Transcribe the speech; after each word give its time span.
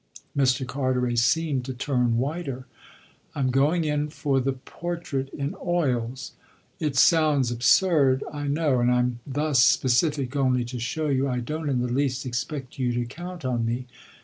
Mr. 0.35 0.65
Carteret 0.65 1.19
seemed 1.19 1.63
to 1.65 1.75
turn 1.75 2.17
whiter. 2.17 2.65
"I'm 3.35 3.51
going 3.51 3.83
in 3.83 4.09
for 4.09 4.39
the 4.39 4.53
portrait 4.53 5.29
in 5.29 5.53
oils. 5.63 6.31
It 6.79 6.95
sounds 6.95 7.51
absurd, 7.51 8.23
I 8.33 8.47
know, 8.47 8.79
and 8.79 8.89
I'm 8.89 9.19
thus 9.27 9.63
specific 9.63 10.35
only 10.35 10.65
to 10.65 10.79
show 10.79 11.07
you 11.09 11.29
I 11.29 11.39
don't 11.39 11.69
in 11.69 11.81
the 11.81 11.87
least 11.93 12.25
expect 12.25 12.79
you 12.79 12.91
to 12.93 13.05
count 13.05 13.45
on 13.45 13.63
me." 13.63 13.85